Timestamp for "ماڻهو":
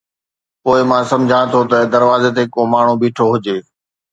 2.73-2.93